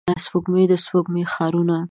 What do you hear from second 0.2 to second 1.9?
سپوږمۍ، سپوږمۍ ښارونو